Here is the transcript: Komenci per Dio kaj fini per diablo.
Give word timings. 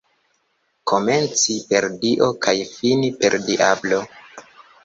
Komenci 0.91 1.57
per 1.73 1.87
Dio 2.05 2.31
kaj 2.47 2.57
fini 2.73 3.15
per 3.21 3.39
diablo. 3.51 4.01